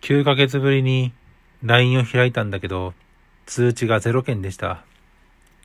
[0.00, 1.12] 9ヶ月ぶりに
[1.62, 2.94] LINE を開いたんだけど、
[3.44, 4.84] 通知が0件でした。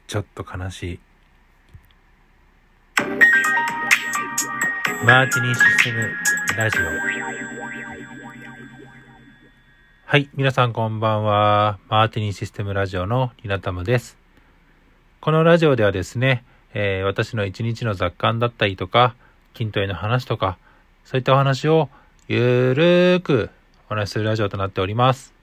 [0.08, 1.00] ちょっと悲しい。
[5.06, 6.10] マーティニーシステム
[6.58, 6.82] ラジオ。
[10.06, 11.80] はい、皆さんこんばんは。
[11.88, 14.18] マーティニーシステムラジオのリナタムです。
[15.22, 19.16] このラジオではですね、えー私の一日の雑感だったりとか、
[19.56, 20.58] 筋トレの話とか、
[21.06, 21.90] そういったお話を
[22.28, 23.50] ゆるーく
[23.96, 25.34] 話しするラジオとなっております。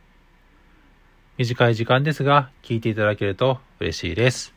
[1.39, 4.53] 短い時間ですが、聞いていただけると嬉しいです。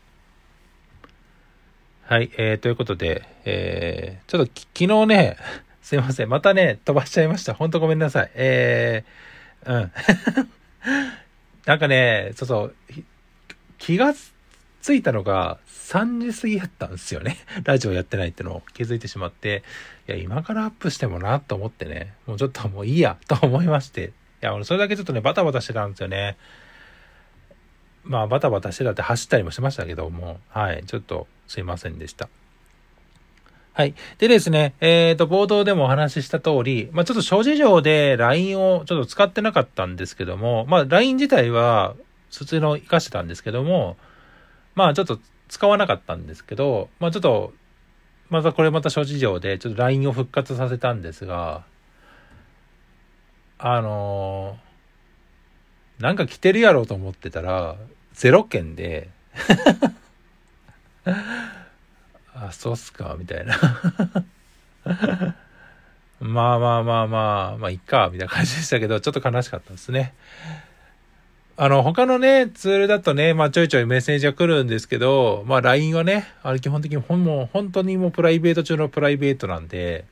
[2.03, 5.37] はい、えー、ということで、えー、ちょっと昨日ね、
[5.81, 7.53] すいません、またね、飛ばしちゃいました。
[7.53, 8.31] ほんとごめんなさい。
[8.35, 9.91] えー、うん。
[11.65, 12.75] なんかね、そうそう、
[13.77, 14.33] 気がつ
[14.85, 17.37] 着いたのが3時過ぎやったんですよね。
[17.65, 19.63] ラジオやってないってのを気づいてしまって、
[20.07, 24.05] いや、今からアップしてもなと思ってね、もうちょっともういいやと思いまして。
[24.05, 24.11] い
[24.41, 26.37] や、俺それだけちょっとね、バタバタしてたんですよね。
[28.03, 32.29] まあ、バタバタしてたって走ったりもしましたけども、はい、ちょっとすいませんでした。
[33.73, 33.95] はい。
[34.19, 41.95] でですね、えっ、と、冒頭でもお話しした通り、まあちょっと諸事情で LINE をちょっと使ってなかったんですけども、まあ LINE 自体は
[42.31, 43.97] 普通の活かしてたんですけども、
[44.75, 47.53] まあちょっと使わなかったんですけど、まあちょっと、
[48.29, 51.63] またこれまた諸事情でちょっと LINE を復活させたんですが、
[53.57, 54.65] あのー
[55.99, 57.77] なんか来てるやろうと思ってたら、
[58.15, 59.09] 0件で、
[62.33, 63.57] あ、そうっすか、みたいな。
[66.19, 70.13] まあまあまあまあ、まあいっか、みたいな感じでしたけど、ちょっと悲しかったですね。
[71.57, 80.03] あの、他のね、ツールだとね、まあちょいちょいメッセージが来るんですけど、まあ LINE はね、あれ基本的にほんもう本当にもうプライベート中のプライベートなんで、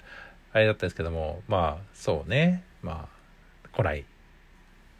[0.54, 4.06] あれだったんですけども、まあそうね、まあ来ない。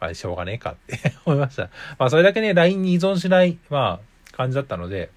[0.00, 1.70] まあしょうがねえかって 思いました。
[1.98, 5.08] まあそれだけね、LINE に依存しない、まあ感じだったので、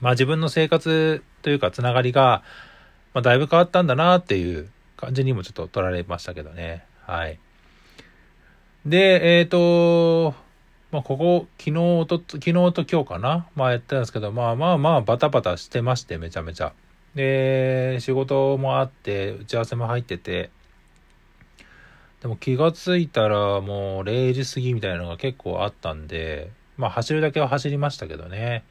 [0.00, 2.42] まあ自分の生活というかつながりが、
[3.14, 6.84] まあだいぶ変わったんだなっていう感じにもちょっと取られましたけどね。
[7.06, 7.38] はい。
[8.86, 10.34] で、えっ、と、
[10.90, 11.72] まあ、ここ、昨日
[12.06, 16.72] と、昨日と今日かなまあやってたんですけど、まあまあまあバタバタしてまして、めちゃめちゃ。
[17.14, 20.50] で、仕事もあって、打ち合わせも入ってて、
[22.22, 28.64] でも気がついたらもう0時過ぎみたいなのが結構あったんで、まあ走るだけは走りましたけどね。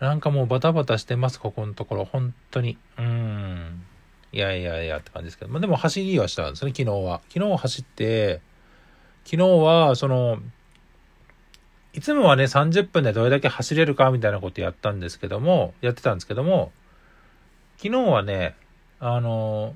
[0.00, 2.04] なんかもうバタバタしてます、ここのところ。
[2.04, 2.76] 本当に。
[2.98, 3.84] うん。
[4.32, 5.50] いやいやいやって感じですけど。
[5.50, 7.22] まあでも走りはしたんですね、昨日は。
[7.32, 8.40] 昨日走って、
[9.24, 10.38] 昨日は、その、
[11.92, 16.72] いつもはね、30分でどれだけ走れるかみたいなことやったんですけども、やってたんですけども、
[17.76, 18.54] 昨日はね、
[18.98, 19.74] あの、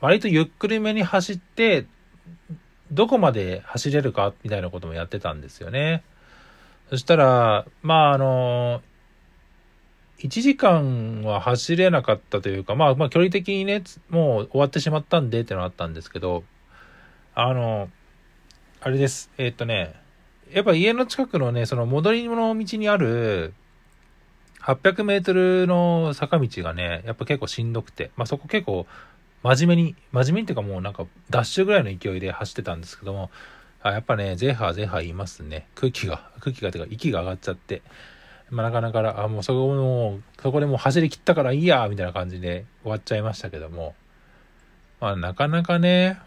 [0.00, 1.86] 割とゆっくりめに走って、
[2.92, 6.02] どこまで走れるかみたいなこともやってたんですよね。
[6.88, 8.82] そしたら、まああの、
[10.18, 16.44] 1時間は走れなかったというか、まあまあ距離的にね、もう終わってしまったんでってのはあったんですけど、
[17.34, 17.88] あの、
[18.82, 19.30] あれです。
[19.36, 19.94] えーっとね、
[20.50, 23.52] やっぱ家の近くのね、その戻りの道にある、
[24.62, 28.86] 800メートルの坂道がね、やっぱ結構しんどくて、まあそこ結構
[29.42, 33.30] 真面目に、真面目にっていうかもうなんかダッシュぐらいの勢いで走ってたんですけども、
[33.82, 35.66] あやっぱね、ゼーハゼーハ言いますね。
[35.74, 37.82] 空気が、空気がてか息が上がっちゃって、
[38.48, 43.94] まあなかなか、あ、もうそこも、そこでもう走り切ったからいいや、みたいな感じで終わっちゃいましたけども、
[45.02, 46.18] まあなかなかね、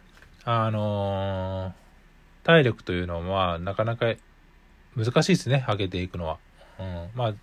[0.46, 1.83] あのー
[2.44, 4.14] 体力というのは、なかなか
[4.96, 6.38] 難しいですね、上げていくのは。
[6.80, 7.34] うん、まあ、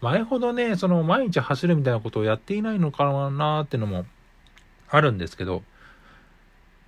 [0.00, 4.04] 前ほどね、その毎日走るみたいなことをやっていないのかなってのも
[4.88, 5.62] あるんですけど、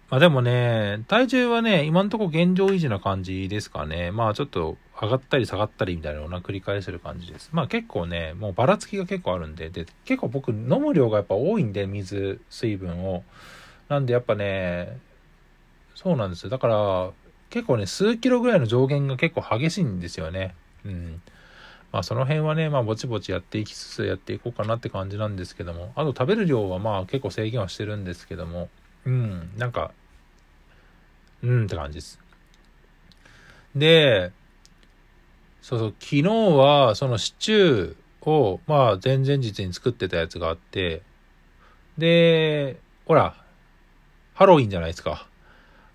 [0.08, 4.12] まあでもね、体重はね、今のとこ現状維持な感じですかね。
[4.12, 7.50] まあちょっと上がったり下がったりみたいなのをな繰り返してる感じです。
[7.53, 13.24] まあ結構ね、もうばらつきが結構あるんで、で、結構僕飲む量がやっぱ多いんで、水、水分を。
[13.88, 14.98] なんでやっぱね、
[15.97, 16.51] そうなんですよ。
[16.51, 17.10] だから、
[17.48, 20.54] 結構ね、数キロぐらいの上限が結構激しいんですよね。
[20.84, 21.22] うん。
[21.91, 28.69] まあその辺はね、まあぼちぼちやっていきつつやっていこうかなって感じなんですけども、あと食べる量はまあ結構制限はしてるんですけども、
[29.07, 29.93] うん、なんか、
[31.43, 32.21] うんって感じです。
[33.75, 34.33] で、
[35.63, 41.01] そうそう、昨日はそのシチューを、まあ前々日に作ってたやつがあって、
[41.97, 43.43] で、ほら、
[44.34, 45.27] ハロウィンじゃないですか。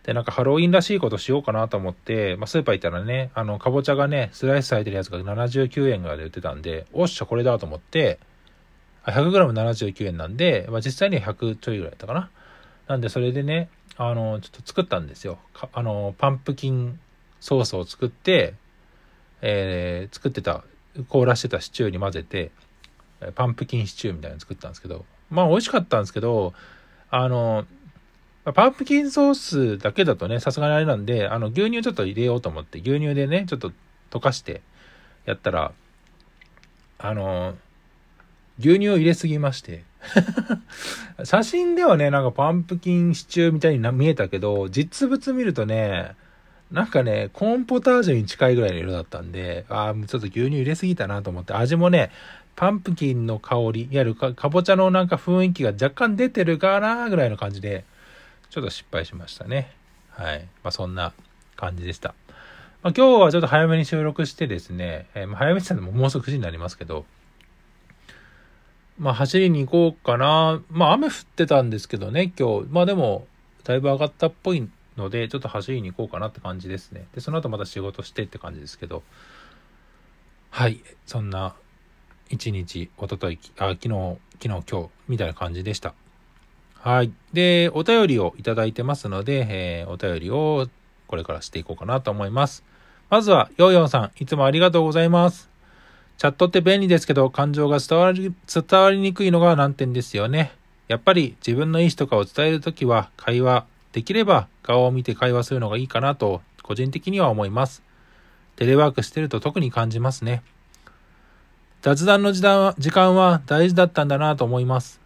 [0.04, 8.20] で、なんかハロウィンらしいことしようかなと思って、まあ、スーパー行ったらね、あの、かぼちゃがね、スライスされてるやつが79円ぐらいで売ってたんで、おっしゃ、これだと思って、
[9.06, 12.30] 100g79 円なんで、まあ、実際には100ちょいぐらいだったかな。
[12.88, 15.38] なんで、それでね、あの、ちょっと作ったんですよ。
[15.74, 17.00] あの、パンプキン
[17.40, 18.56] ソースを作って、
[19.42, 20.64] えー、作ってた、
[21.10, 22.52] 凍らしてたシチューに混ぜて、
[23.36, 26.54] パンプキンシチューみたいなの作ったんですけど、まあ美味しかったんですけど、
[27.10, 27.66] あの、
[28.44, 33.72] パンプキンソースだけだとね、さすがにあれなんで、あの、牛乳ちょっと入れようと思って、牛乳でね、ちょっと
[34.10, 34.62] 溶かして
[35.26, 35.72] やったら、
[36.98, 37.56] あの、
[38.60, 39.84] 牛乳を入れすぎまして。
[41.24, 46.16] 写真ではね、なんかパンプキンシチューみたいに見えたけど、実物見るとね、
[46.72, 52.12] なんかね、コーンポタージュに近いぐらいの色だったんで、ああ、ちょっと牛乳入れすぎたなと思って、味もね、
[52.56, 57.86] パンプキンの香り、いわゆるかぼちゃのなんか雰囲気が若干出てるかなぐらいの感じで、
[58.52, 59.72] ちょっと失敗しましたね。
[60.10, 60.42] はい。
[60.62, 61.14] まあそんな
[61.56, 62.14] 感じでした。
[62.84, 67.06] まあ今日はちょっと早めに収録してですね、えー、まあ早めにしたのももうすぐ9時になりますけど、
[69.00, 70.62] まあ走りに行こうかな。
[70.70, 72.68] まあ雨降ってたんですけどね、今日。
[72.70, 73.26] まあでも、
[73.64, 77.06] だいぶ上がったっぽいので、ちょっと走りに行こうかなって感じですね。
[77.16, 79.02] で、その後また仕事してって感じですけど、
[80.50, 80.82] はい。
[81.06, 81.56] そんな、
[82.30, 85.94] 一日、おととい、あ、昨日、昨日、今日、みたいな感じでした。
[86.84, 87.14] はい。
[87.32, 90.68] で、お便りをいただいてますので、えー、お便りを
[91.06, 92.64] これからしていこうかなと思います。
[93.12, 95.48] まずは、ヨーヨンさん、いつもありがとうございます。
[96.18, 100.54] チャットって便利ですけど、感情が伝わり、伝わりにくいのが難点ですよね。
[100.88, 107.84] やっぱり自分の意思とかを伝えるときは、会話、できれば顔を見て会話するのがいいかなと、個人的には思います。
[108.56, 110.42] テレワークしてると特に感じますね。
[111.84, 112.42] 雑談の時
[112.92, 115.01] 間は大事だったんだなと思います。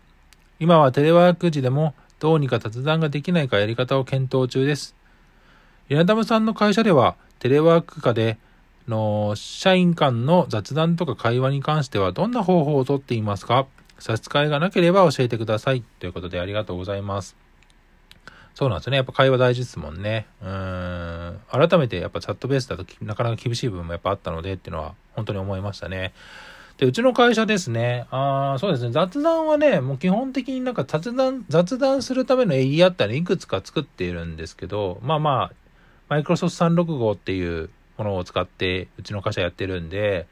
[0.59, 4.95] 今はテレワーク時でもどうにか雑談ができないかやり方を検討中です。
[5.89, 8.37] 稲田さんの会社ではテレワーク下で
[8.87, 13.67] の社員間の雑談とか会話に関してはどんな方法をとっていますか？
[13.99, 15.83] 差し支えがなければ教えてください。
[15.99, 17.35] ということでありがとうございます。
[18.53, 18.95] そうなんですね。
[18.95, 20.27] やっぱ会話大事ですもんね。
[20.41, 21.39] うん。
[21.51, 26.13] 改めてやっぱチャットベースだとなかなか厳しい部分もやっぱあったのでっていうのは本当に思いましたね。
[26.77, 28.05] で、うちの会社ですね。
[28.11, 28.91] ああそうですね。
[28.91, 35.51] 雑談はね、もう基本的になんか雑談、雑談するためのエリアっていくつか作っているんですけど、まあまあ、
[36.09, 40.27] マイクロソフト365っていうものを使ってうちの会社やってるんで、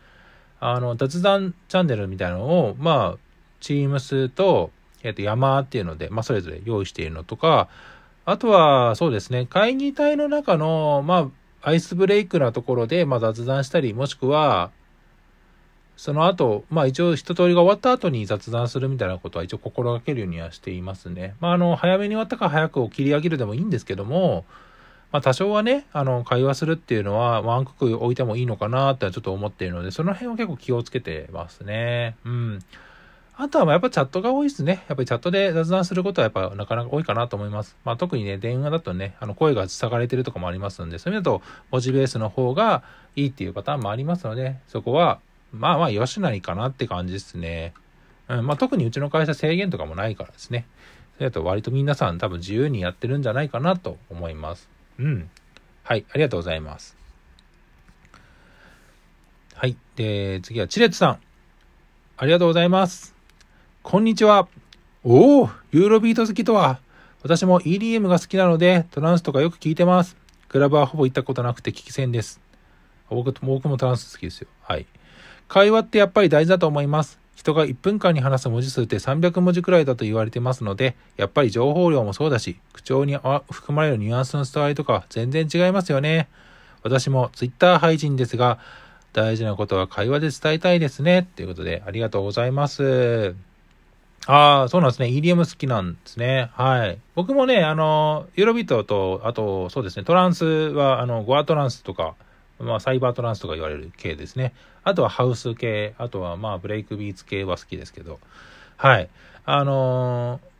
[0.59, 3.17] あの、雑談チャンネルみたいなのを、まあ、
[3.61, 7.69] チームスと、えっ、と、山っていうので、まあ、それぞれ用意しているのとか、
[8.25, 11.29] あとは、そうですね、会議体の中の、ま
[11.61, 14.71] あ、アイスブレイクなところで、まあ、雑談したり、もしくは、
[15.95, 21.35] その後、まあ一応一通りが終わった後に雑談するみたいなことは一応心がけるようにはしていますね。
[21.39, 24.45] まああの、早めに終わったか早くを切り上げるでもいいんですけども、
[25.11, 32.15] まあ多少はね、あの、会話するっていうのはワンクック置いてもいいのかなってちょっと思っているので、その辺は結構気をつけてますね。
[32.25, 32.59] うん。
[33.35, 34.83] あとはやっぱチャットが多いですね。
[34.87, 37.75] やっぱりチャットで雑談することはやっぱなかなか多いかなと思います。
[37.83, 41.41] まあ特にね、電話だとね、あの声が下がれてるとかもありますんで、そういう意味だと
[41.71, 42.83] 文字ベースの方が
[43.15, 45.19] いいっていうパターンもありますので、そこは
[45.53, 47.73] まあまあ、よしないかなって感じですね。
[48.27, 50.65] うん、まあ特にうちの会社制限とかもないからですね。
[51.17, 54.67] それだと割と皆さん多分自由にやってるんじゃないかなと思います。
[54.97, 55.29] うん。
[55.83, 56.97] はい、ありがとうございます。
[59.53, 59.77] はい。
[59.95, 61.19] で、次はチレッツさん。
[62.17, 63.15] ありがとうございます。
[63.83, 64.47] こんにちは。
[65.03, 66.79] おお、ユーロビート好きとは。
[67.21, 70.17] 私も EDM が好きなので、トランスとかよく聞いてます。
[70.47, 72.41] クラブはほぼ行ったことなくて聞き戦です。
[73.09, 74.47] 僕僕もトランス好きですよ。
[74.61, 74.87] はい。
[75.53, 77.19] 会話ってやっぱり大事だと思います。
[77.35, 83.15] 人が1分間に話す文字数って300文字くらいだと言われてますので、やっぱり情報量もそうだし、口調に
[83.51, 86.27] 含まれるニュアンスの伝わりとか全然違いますよね。
[86.81, 88.57] 私も Twitter 配信ですが、
[89.13, 91.27] 大事なことは会話で伝えたいですね。
[91.35, 93.35] ということで、ありがとうございます。
[94.25, 95.09] ああ、そうなんですね。
[95.09, 96.49] EDM 好きなんですね。
[96.53, 96.97] はい。
[97.13, 102.15] 僕もね、あの、ユーロビートと、あと、そうですね、トランスは、あの、ゴアトランスとか、
[102.63, 104.53] まあ、サイバートランスとか言われる系ですね。
[104.83, 108.19] あとはハウス系、あとはまあ、ブレイクビーツ系は好きですけど。
[108.77, 109.09] はい。
[109.45, 110.53] あのー、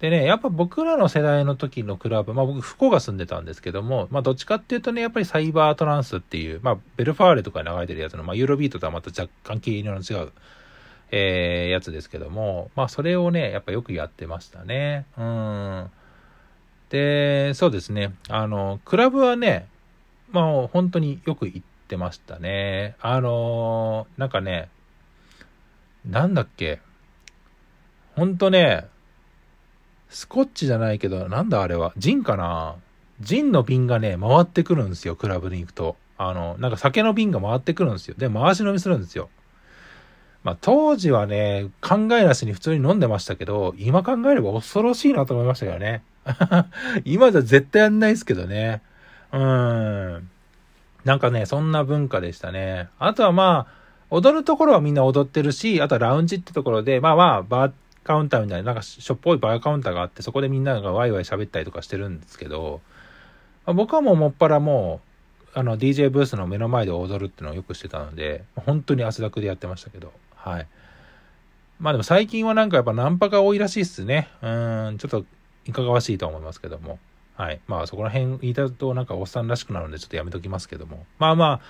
[0.00, 10.32] でね、やっぱ僕らの世代の時のクラブ、まあ僕、福岡住んでたんですけども、まあどっちかっていうとね、やっぱりサイバートランスっていう、まあベルファーレとかに流れてるやつの、まあユーロビートとはまた若干系の違う、
[11.10, 15.06] えー、やつですけども、まあそれをね、やっぱよくやってましたね。
[15.16, 15.90] うん。
[16.90, 18.12] で、そうですね。
[18.28, 19.68] あの、クラブはね、
[20.34, 22.96] まあ、本当によく行ってましたね。
[23.00, 24.68] あのー、なんかね、
[26.04, 26.80] なんだっけ。
[28.16, 28.88] ほんとね、
[30.08, 31.92] スコッチじゃないけど、なんだあれは。
[31.96, 32.74] ジンかな
[33.20, 35.94] ジンの瓶がね、回ってくるんですよ、クラブに行くと。
[36.18, 38.16] あの、なんか酒の瓶が回ってくるんですよ。
[38.18, 39.30] で、回し飲みするんですよ。
[40.42, 46.02] まあ当時はね、考えなしに普通に飲んでましたけど、今考えれば恐ろしいなと思いましたよね。
[47.04, 48.82] 今じゃ絶対やんないですけどね。
[49.34, 50.30] うん。
[51.04, 52.88] なんかね、そんな文化でしたね。
[52.98, 57.72] あとはまあ、踊るところはみんな踊ってるし、あとはラウンジってところで、まあまあ、バー
[58.04, 62.80] カウンターみたいな、なんかしょっぽいバーカウンターがあって、そこでみんながワイワイ喋ったりとかしてるんですけど、
[63.66, 65.00] まあ、僕はもうもっぱらも
[65.54, 70.66] う、あの、DJ ブースの目の前で踊るっていうのをよくしてたので、本当に汗だくでやってましたけど、はい。
[71.80, 74.28] まあでも最近はなんかやっぱナンパが多いらしいっすね。
[74.42, 74.46] う
[74.92, 75.24] ん、ちょっと
[75.66, 76.98] いかがわしいと思いますけども。
[77.36, 77.60] はい。
[77.66, 81.04] まあそこら辺言いたとなんかおっさんらしくなるんでちょっとやめときますけども。
[81.18, 81.60] まあまあ、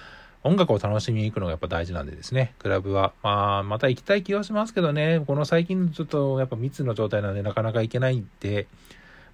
[0.43, 3.15] 音楽を楽しみに行くのがやっぱ大事なんでですね、クラブは。
[3.23, 8.67] まあ、また行きたい気はしますけどね、この最近ちょっとやっぱ密の状態なんでなかなか行けないんで、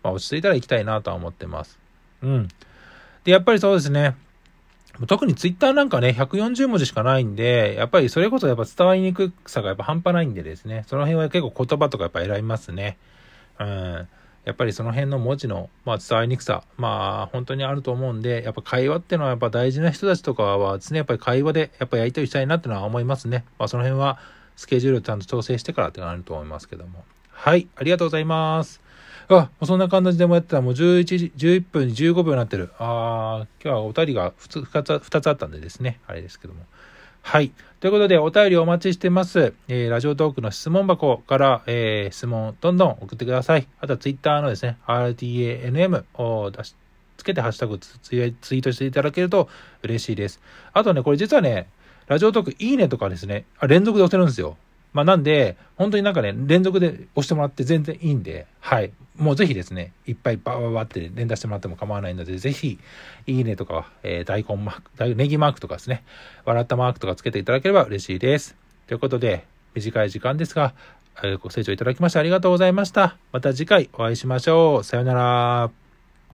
[0.03, 1.79] まあ落ち着いたら行きたいなとは思ってます。
[2.23, 2.49] うん。
[3.25, 4.15] で、やっぱりそうですね、
[5.07, 12.99] 特にツイッターなんかね、140文字しかないんで、やっぱりそれこそやっぱ伝わりにくさがやっぱ半端ないんでですね、その辺は結構言葉とかやっぱ選びますね。
[13.59, 14.09] うん。
[14.45, 23.45] やっぱりその辺の文字の、まあ、伝わりにくさ、まあ、本当にあると思うんで、やっぱ会話っていうのはやっぱ大事な人たちとかはですね、やっぱり会話でやっぱやりとりしたいなっていうのは思いますね。
[23.59, 24.19] まあ、その辺は
[24.57, 27.05] スケジュールちゃんと調整してからってなると思いますけども。
[27.31, 28.81] はい、ありがとうございます。
[29.29, 32.73] あ、もうそんな感じでもやってたらもう11時、11分に15秒になってる。
[32.79, 36.65] あー、今日はお便りが 2, つ2つあったんでですね、あれですけども。
[37.23, 37.53] はい。
[37.81, 39.55] ということで、お便りお待ちしてます。
[39.69, 43.67] えー、ラジオトークの質問箱から、えー、質問どんどん送ってください。
[43.81, 46.75] あとはツイッターのですね、RTANM を出し、
[47.17, 49.49] つけてハッシュタグツツイートしていただけると
[49.83, 50.41] 嬉しいです。
[50.73, 51.69] あとね、これ実はね、
[52.07, 54.57] ラジオトークいいねとかですね、あ連続で押せるんですよ。
[54.93, 58.93] まあなんで、本当になんかね、連続で押してもらって全然いいんで、はい。
[59.17, 62.79] もうぜひですね、いっぱいバーバーって連打してもらっても構わないので、ぜひ、
[63.27, 66.05] いいねとか、えー、大根マーク、ネギマークとかですね、
[66.45, 68.57] 笑ったマークとかつけていただければ嬉しいです。
[68.87, 70.75] ということで、短い時間ですが、
[71.43, 73.17] ご清聴いただきましてありがとうございました。
[73.33, 74.85] また次回お会いしましょう。
[74.85, 75.80] さようなら。